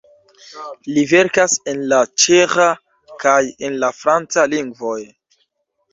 [0.93, 2.67] Li verkas en la ĉeĥa
[3.25, 4.99] kaj en la franca lingvoj.